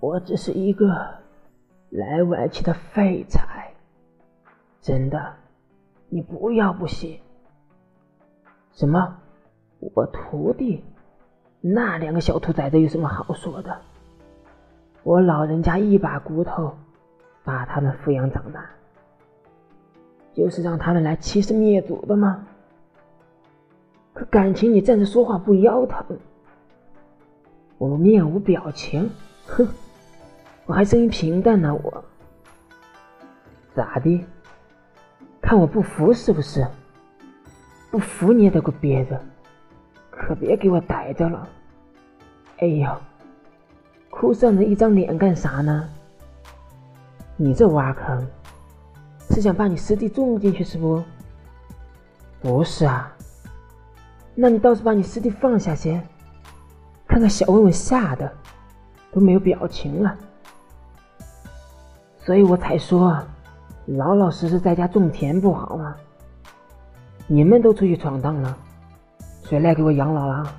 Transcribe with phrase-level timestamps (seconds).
[0.00, 0.86] 我只是一个
[1.90, 3.72] 来外戚的废材，
[4.80, 5.34] 真的，
[6.08, 7.18] 你不要不信。
[8.72, 9.16] 什么？
[9.80, 10.84] 我徒弟？
[11.60, 13.80] 那两个小兔崽子有什么好说的？
[15.02, 16.72] 我老人家一把骨头
[17.42, 18.70] 把他们抚养长大，
[20.32, 22.46] 就是让他们来欺师灭祖的吗？
[24.14, 26.18] 可感情你站着说话不腰疼？
[27.78, 29.10] 我面无表情，
[29.46, 29.66] 哼，
[30.68, 31.74] 我还声音平淡呢。
[31.74, 32.04] 我
[33.74, 34.22] 咋的？
[35.40, 36.66] 看我不服是不是？
[37.90, 39.18] 不服你也得给我憋着，
[40.10, 41.48] 可别给我逮着了。
[42.58, 42.94] 哎呦，
[44.10, 45.88] 哭丧着一张脸干啥呢？
[47.38, 48.26] 你这挖坑，
[49.30, 51.02] 是想把你师弟种进去是不？
[52.42, 53.10] 不是啊，
[54.34, 56.06] 那你倒是把你师弟放下先。
[57.06, 58.30] 看看小文文吓得
[59.10, 60.14] 都没有表情了，
[62.18, 63.18] 所以我才说
[63.86, 65.94] 老老实实在家种田不好吗？
[67.26, 68.56] 你们都出去闯荡了，
[69.44, 70.52] 谁来给我养老啊？